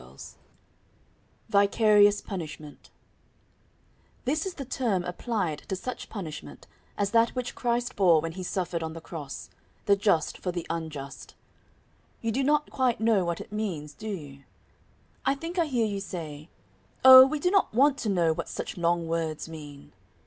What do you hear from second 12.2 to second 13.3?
do not quite know